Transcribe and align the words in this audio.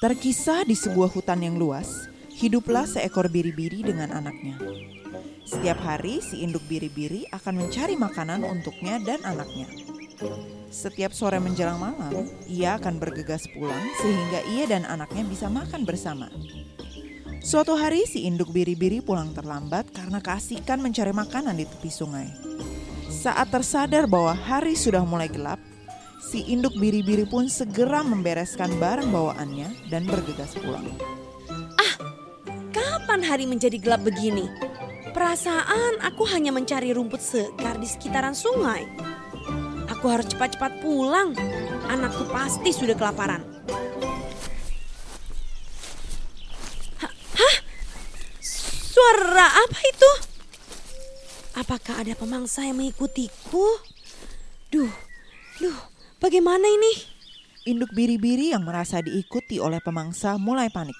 Terkisah 0.00 0.64
di 0.64 0.72
sebuah 0.72 1.12
hutan 1.12 1.44
yang 1.44 1.60
luas, 1.60 2.08
hiduplah 2.32 2.88
seekor 2.88 3.28
biri-biri 3.28 3.84
dengan 3.84 4.08
anaknya. 4.16 4.56
Setiap 5.44 5.76
hari 5.84 6.24
si 6.24 6.40
induk 6.40 6.64
biri-biri 6.72 7.28
akan 7.28 7.60
mencari 7.60 8.00
makanan 8.00 8.40
untuknya 8.48 8.96
dan 9.04 9.20
anaknya. 9.28 9.68
Setiap 10.72 11.12
sore 11.12 11.36
menjelang 11.36 11.76
malam, 11.76 12.24
ia 12.48 12.80
akan 12.80 12.96
bergegas 12.96 13.44
pulang 13.52 13.84
sehingga 14.00 14.40
ia 14.48 14.64
dan 14.72 14.88
anaknya 14.88 15.20
bisa 15.28 15.52
makan 15.52 15.84
bersama. 15.84 16.32
Suatu 17.44 17.76
hari 17.76 18.08
si 18.08 18.24
induk 18.24 18.56
biri-biri 18.56 19.04
pulang 19.04 19.36
terlambat 19.36 19.92
karena 19.92 20.24
keasikan 20.24 20.80
mencari 20.80 21.12
makanan 21.12 21.60
di 21.60 21.68
tepi 21.68 21.92
sungai. 21.92 22.32
Saat 23.12 23.52
tersadar 23.52 24.08
bahwa 24.08 24.32
hari 24.32 24.80
sudah 24.80 25.04
mulai 25.04 25.28
gelap, 25.28 25.60
si 26.20 26.44
induk 26.46 26.76
biri-biri 26.76 27.24
pun 27.24 27.48
segera 27.48 28.04
membereskan 28.04 28.76
barang 28.76 29.08
bawaannya 29.08 29.88
dan 29.88 30.04
bergegas 30.04 30.54
pulang. 30.60 30.84
Kapan 32.70 33.26
hari 33.26 33.44
menjadi 33.48 33.74
gelap 33.80 34.06
begini? 34.06 34.46
Perasaan 35.10 35.98
aku 36.06 36.22
hanya 36.30 36.54
mencari 36.54 36.94
rumput 36.94 37.18
segar 37.18 37.74
di 37.82 37.88
sekitaran 37.90 38.36
sungai. 38.38 38.86
Aku 39.90 40.06
harus 40.06 40.30
cepat-cepat 40.30 40.78
pulang. 40.78 41.34
Anakku 41.90 42.30
pasti 42.30 42.70
sudah 42.70 42.94
kelaparan. 42.94 43.42
Hah? 47.34 47.56
Suara 48.94 49.48
apa 49.66 49.78
itu? 49.90 50.10
Apakah 51.58 52.06
ada 52.06 52.14
pemangsa 52.14 52.62
yang 52.62 52.78
mengikutiku? 52.78 53.66
Duh, 54.70 54.94
duh, 55.58 55.80
bagaimana 56.20 56.68
ini? 56.68 56.92
Induk 57.66 57.92
biri-biri 57.96 58.52
yang 58.52 58.64
merasa 58.64 59.00
diikuti 59.00 59.56
oleh 59.60 59.80
pemangsa 59.80 60.36
mulai 60.36 60.68
panik. 60.68 60.96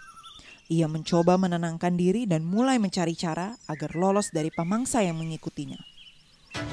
Ia 0.70 0.86
mencoba 0.86 1.34
menenangkan 1.34 1.94
diri 1.94 2.24
dan 2.24 2.46
mulai 2.46 2.78
mencari 2.78 3.12
cara 3.14 3.54
agar 3.66 3.92
lolos 3.94 4.30
dari 4.32 4.48
pemangsa 4.54 5.02
yang 5.02 5.18
mengikutinya. 5.18 5.78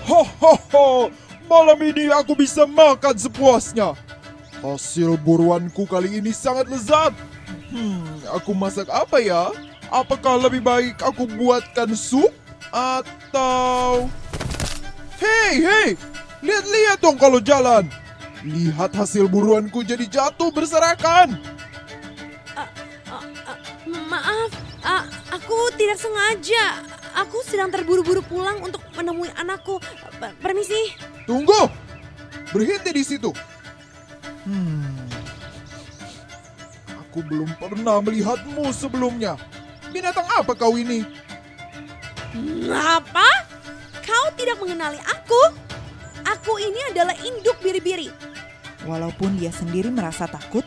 Ho 0.10 0.22
ho 0.24 0.54
ho, 0.74 0.88
malam 1.50 1.80
ini 1.82 2.10
aku 2.10 2.38
bisa 2.38 2.66
makan 2.66 3.18
sepuasnya. 3.18 3.94
Hasil 4.62 5.18
buruanku 5.22 5.86
kali 5.86 6.18
ini 6.18 6.34
sangat 6.34 6.70
lezat. 6.70 7.14
Hmm, 7.70 8.22
aku 8.34 8.54
masak 8.58 8.90
apa 8.90 9.22
ya? 9.22 9.52
Apakah 9.88 10.36
lebih 10.40 10.62
baik 10.62 11.00
aku 11.00 11.30
buatkan 11.30 11.94
sup 11.96 12.34
atau 12.70 14.12
Hei, 15.18 15.58
hei, 15.58 15.90
lihat-lihat 16.46 17.02
dong 17.02 17.18
kalau 17.18 17.42
jalan. 17.42 17.90
Lihat 18.44 18.94
hasil 18.94 19.26
buruanku 19.26 19.82
jadi 19.82 20.06
jatuh 20.06 20.54
berserakan. 20.54 21.38
Maaf, 24.08 24.52
a- 24.84 25.08
aku 25.32 25.72
tidak 25.76 25.98
sengaja. 25.98 26.84
Aku 27.18 27.42
sedang 27.42 27.74
terburu-buru 27.74 28.22
pulang 28.22 28.62
untuk 28.62 28.84
menemui 28.94 29.32
anakku. 29.34 29.82
Per- 30.22 30.38
Permisi. 30.38 30.94
Tunggu, 31.26 31.68
berhenti 32.54 32.92
di 32.94 33.04
situ. 33.04 33.32
Hmm, 34.48 34.96
Aku 37.04 37.20
belum 37.26 37.50
pernah 37.58 37.98
melihatmu 38.00 38.70
sebelumnya. 38.70 39.36
Binatang 39.90 40.30
apa 40.30 40.54
kau 40.54 40.78
ini? 40.78 41.02
Apa? 42.70 43.28
Kau 44.06 44.28
tidak 44.38 44.62
mengenali 44.62 45.02
aku? 45.02 45.42
Aku 46.28 46.62
ini 46.62 46.78
adalah 46.94 47.18
induk 47.18 47.58
biri-biri. 47.60 48.14
Walaupun 48.88 49.36
dia 49.36 49.52
sendiri 49.52 49.92
merasa 49.92 50.26
takut, 50.26 50.64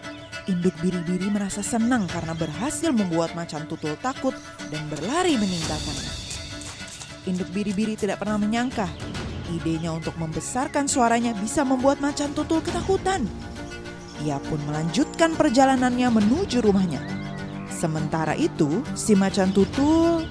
induk 0.46 0.76
biri-biri 0.78 1.32
merasa 1.32 1.64
senang 1.64 2.04
karena 2.06 2.36
berhasil 2.36 2.92
membuat 2.92 3.32
macan 3.32 3.64
tutul 3.66 3.96
takut 3.98 4.36
dan 4.68 4.84
berlari 4.86 5.34
meninggalkannya. 5.34 6.12
Induk 7.26 7.48
biri-biri 7.50 7.96
tidak 7.96 8.20
pernah 8.20 8.36
menyangka 8.36 8.86
idenya 9.50 9.91
untuk 9.91 10.14
membesarkan 10.14 10.86
suaranya 10.86 11.34
bisa 11.34 11.66
membuat 11.66 11.98
macan 11.98 12.31
tutul 12.31 12.62
ketakutan. 12.62 13.26
Ia 14.22 14.37
pun 14.38 14.60
melanjutkan 14.69 15.34
perjalanannya 15.34 16.08
menuju 16.12 16.60
rumahnya. 16.60 17.00
Sementara 17.72 18.37
itu, 18.37 18.84
si 18.92 19.16
macan 19.16 19.50
tutul 19.50 20.28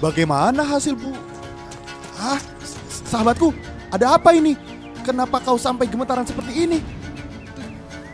Bagaimana 0.00 0.64
hasil 0.64 0.96
bu? 0.96 1.12
Ah, 2.16 2.40
s- 2.64 3.04
sahabatku, 3.04 3.52
ada 3.90 4.14
apa 4.14 4.30
ini? 4.30 4.54
Kenapa 5.02 5.42
kau 5.42 5.58
sampai 5.58 5.90
gemetaran 5.90 6.22
seperti 6.22 6.68
ini? 6.68 6.78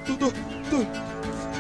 Tuh, 0.09 0.17
tuh, 0.17 0.33
tuh. 0.73 0.85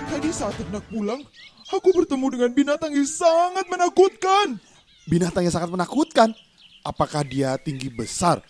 Tadi 0.08 0.28
saat 0.32 0.56
hendak 0.56 0.88
pulang, 0.88 1.20
aku 1.68 1.92
bertemu 1.92 2.26
dengan 2.32 2.50
binatang 2.56 2.96
yang 2.96 3.04
sangat 3.04 3.68
menakutkan. 3.68 4.56
Binatang 5.04 5.44
yang 5.44 5.52
sangat 5.52 5.68
menakutkan. 5.68 6.32
Apakah 6.80 7.26
dia 7.26 7.58
tinggi 7.60 7.92
besar 7.92 8.40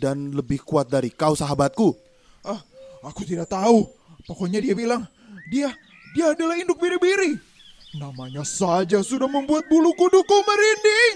dan 0.00 0.34
lebih 0.34 0.64
kuat 0.64 0.90
dari 0.90 1.12
kau 1.12 1.36
sahabatku? 1.38 1.94
Ah, 2.42 2.58
aku 3.06 3.22
tidak 3.22 3.46
tahu. 3.46 3.86
Pokoknya 4.26 4.58
dia 4.58 4.74
bilang, 4.74 5.06
dia, 5.52 5.70
dia 6.16 6.34
adalah 6.34 6.58
induk 6.58 6.82
biri-biri. 6.82 7.38
Namanya 7.94 8.42
saja 8.42 9.04
sudah 9.04 9.28
membuat 9.28 9.68
bulu 9.70 9.92
kuduku 9.94 10.36
merinding. 10.42 11.14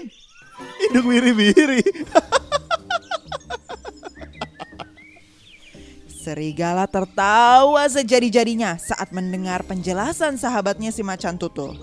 Induk 0.87 1.05
biri-biri. 1.09 1.81
Serigala 6.27 6.83
tertawa 6.91 7.87
sejadi-jadinya 7.87 8.75
saat 8.75 9.15
mendengar 9.15 9.63
penjelasan 9.63 10.35
sahabatnya 10.35 10.91
si 10.91 10.99
macan 10.99 11.39
tutul. 11.39 11.79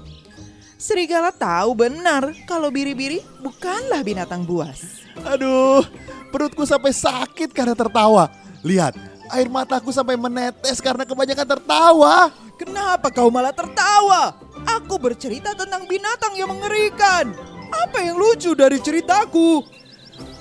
Serigala 0.76 1.32
tahu 1.32 1.72
benar 1.72 2.28
kalau 2.44 2.68
biri-biri 2.68 3.24
bukanlah 3.40 4.04
binatang 4.04 4.44
buas. 4.44 5.00
Aduh, 5.24 5.80
perutku 6.28 6.68
sampai 6.68 6.92
sakit 6.92 7.56
karena 7.56 7.72
tertawa. 7.72 8.28
Lihat, 8.60 8.92
air 9.32 9.48
mataku 9.48 9.88
sampai 9.96 10.20
menetes 10.20 10.76
karena 10.76 11.08
kebanyakan 11.08 11.48
tertawa. 11.56 12.28
Kenapa 12.60 13.08
kau 13.08 13.32
malah 13.32 13.56
tertawa? 13.56 14.36
Aku 14.76 15.00
bercerita 15.00 15.56
tentang 15.56 15.88
binatang 15.88 16.36
yang 16.36 16.52
mengerikan. 16.52 17.32
Apa 17.72 18.04
yang 18.04 18.20
lucu 18.20 18.52
dari 18.52 18.76
ceritaku? 18.76 19.64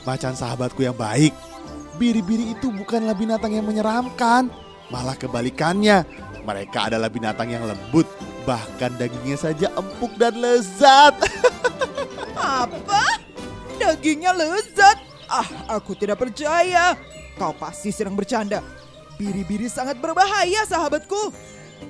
Macan 0.03 0.35
sahabatku 0.35 0.83
yang 0.83 0.91
baik. 0.99 1.52
Biri-biri 1.97 2.57
itu 2.57 2.73
bukanlah 2.73 3.13
binatang 3.13 3.53
yang 3.53 3.69
menyeramkan, 3.69 4.49
malah 4.89 5.13
kebalikannya. 5.13 6.01
Mereka 6.43 6.91
adalah 6.91 7.07
binatang 7.07 7.53
yang 7.53 7.63
lembut, 7.63 8.09
bahkan 8.43 8.91
dagingnya 8.99 9.37
saja 9.39 9.71
empuk 9.77 10.11
dan 10.19 10.35
lezat. 10.35 11.15
Apa? 12.35 13.21
Dagingnya 13.79 14.35
lezat? 14.35 14.99
Ah, 15.31 15.47
aku 15.71 15.95
tidak 15.95 16.19
percaya. 16.19 16.97
Kau 17.39 17.55
pasti 17.55 17.89
sedang 17.89 18.13
bercanda. 18.13 18.59
Biri-biri 19.15 19.69
sangat 19.71 19.97
berbahaya, 20.01 20.65
sahabatku. 20.67 21.31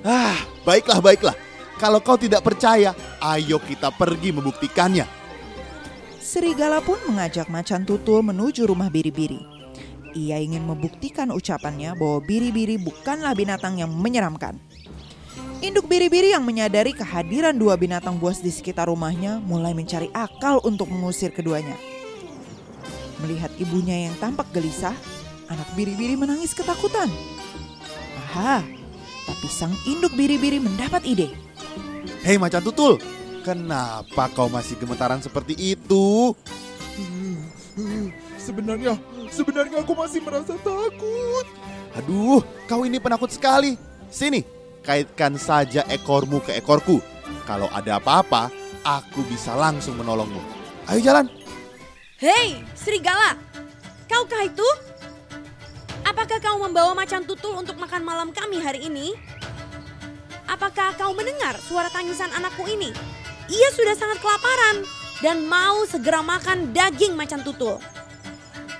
ah, 0.06 0.38
baiklah, 0.62 1.00
baiklah. 1.02 1.36
Kalau 1.80 1.98
kau 1.98 2.14
tidak 2.14 2.46
percaya, 2.46 2.94
ayo 3.18 3.58
kita 3.58 3.90
pergi 3.90 4.30
membuktikannya. 4.30 5.04
Serigala 6.22 6.78
pun 6.80 6.96
mengajak 7.10 7.50
macan 7.50 7.82
tutul 7.82 8.22
menuju 8.22 8.64
rumah 8.64 8.88
biri-biri. 8.88 9.53
Ia 10.14 10.38
ingin 10.38 10.62
membuktikan 10.62 11.34
ucapannya 11.34 11.98
bahwa 11.98 12.22
biri-biri 12.22 12.78
bukanlah 12.78 13.34
binatang 13.34 13.82
yang 13.82 13.90
menyeramkan. 13.90 14.54
Induk 15.58 15.90
biri-biri 15.90 16.30
yang 16.30 16.46
menyadari 16.46 16.94
kehadiran 16.94 17.58
dua 17.58 17.74
binatang 17.74 18.22
buas 18.22 18.38
di 18.38 18.54
sekitar 18.54 18.86
rumahnya 18.86 19.42
mulai 19.42 19.74
mencari 19.74 20.06
akal 20.14 20.62
untuk 20.62 20.86
mengusir 20.86 21.34
keduanya. 21.34 21.74
Melihat 23.26 23.50
ibunya 23.58 24.06
yang 24.06 24.14
tampak 24.22 24.46
gelisah, 24.54 24.94
anak 25.50 25.66
biri-biri 25.74 26.14
menangis 26.14 26.54
ketakutan. 26.54 27.10
Aha, 28.30 28.62
tapi 29.26 29.46
sang 29.50 29.74
induk 29.88 30.14
biri-biri 30.14 30.62
mendapat 30.62 31.02
ide. 31.10 31.34
Hei 32.22 32.38
macan 32.38 32.62
tutul, 32.62 33.02
kenapa 33.42 34.30
kau 34.30 34.46
masih 34.46 34.78
gemetaran 34.78 35.18
seperti 35.24 35.56
itu? 35.58 36.36
Hmm, 36.94 37.40
hmm, 37.80 38.06
Sebenarnya, 38.44 39.00
sebenarnya 39.34 39.82
aku 39.82 39.92
masih 39.98 40.22
merasa 40.22 40.54
takut. 40.62 41.46
Aduh, 41.98 42.46
kau 42.70 42.86
ini 42.86 43.02
penakut 43.02 43.34
sekali. 43.34 43.74
Sini, 44.06 44.46
kaitkan 44.86 45.34
saja 45.34 45.82
ekormu 45.90 46.38
ke 46.38 46.54
ekorku. 46.54 47.02
Kalau 47.42 47.66
ada 47.74 47.98
apa-apa, 47.98 48.54
aku 48.86 49.26
bisa 49.26 49.58
langsung 49.58 49.98
menolongmu. 49.98 50.38
Ayo 50.86 51.00
jalan. 51.02 51.26
Hei, 52.22 52.62
serigala. 52.78 53.34
Kaukah 54.06 54.46
itu? 54.46 54.68
Apakah 56.04 56.38
kau 56.38 56.60
membawa 56.60 56.92
macan 56.94 57.24
tutul 57.24 57.56
untuk 57.58 57.74
makan 57.80 58.04
malam 58.04 58.28
kami 58.30 58.60
hari 58.60 58.86
ini? 58.86 59.16
Apakah 60.44 60.94
kau 60.94 61.16
mendengar 61.16 61.56
suara 61.64 61.88
tangisan 61.90 62.30
anakku 62.36 62.68
ini? 62.68 62.92
Ia 63.48 63.68
sudah 63.72 63.96
sangat 63.96 64.20
kelaparan 64.20 64.84
dan 65.24 65.48
mau 65.48 65.82
segera 65.88 66.20
makan 66.20 66.76
daging 66.76 67.16
macan 67.16 67.40
tutul. 67.40 67.80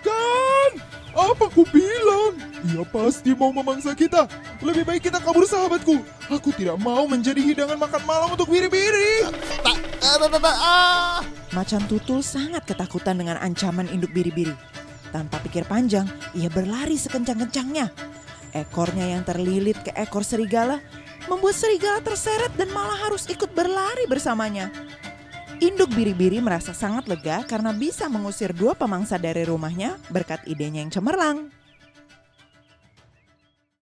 Kan, 0.04 0.43
apa 1.14 1.46
ku 1.50 1.62
bilang? 1.70 2.34
Ia 2.74 2.82
pasti 2.90 3.30
mau 3.32 3.54
memangsa 3.54 3.94
kita. 3.94 4.26
Lebih 4.60 4.82
baik 4.82 5.08
kita 5.10 5.22
kabur 5.22 5.46
sahabatku. 5.46 6.02
Aku 6.28 6.50
tidak 6.50 6.76
mau 6.82 7.06
menjadi 7.06 7.38
hidangan 7.38 7.78
makan 7.78 8.02
malam 8.02 8.34
untuk 8.34 8.50
biri-biri. 8.50 9.26
Ah, 9.62 10.18
tak, 10.18 10.42
ah. 10.44 11.20
Macan 11.54 11.86
tutul 11.86 12.20
sangat 12.20 12.66
ketakutan 12.66 13.14
dengan 13.14 13.38
ancaman 13.38 13.86
induk 13.94 14.10
biri-biri. 14.10 14.52
Tanpa 15.14 15.38
pikir 15.38 15.62
panjang, 15.70 16.10
ia 16.34 16.50
berlari 16.50 16.98
sekencang-kencangnya. 16.98 17.94
Ekornya 18.50 19.14
yang 19.14 19.22
terlilit 19.22 19.78
ke 19.86 19.94
ekor 19.94 20.26
serigala 20.26 20.82
membuat 21.30 21.56
serigala 21.56 22.02
terseret 22.02 22.52
dan 22.58 22.68
malah 22.74 22.98
harus 23.06 23.26
ikut 23.30 23.50
berlari 23.54 24.04
bersamanya. 24.10 24.68
Induk 25.62 25.94
biri-biri 25.94 26.42
merasa 26.42 26.74
sangat 26.74 27.06
lega 27.06 27.46
karena 27.46 27.70
bisa 27.70 28.10
mengusir 28.10 28.50
dua 28.50 28.74
pemangsa 28.74 29.14
dari 29.22 29.46
rumahnya 29.46 29.94
berkat 30.10 30.42
idenya 30.50 30.82
yang 30.82 30.90
cemerlang. 30.90 31.54